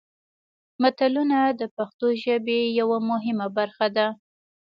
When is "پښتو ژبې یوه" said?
1.75-2.97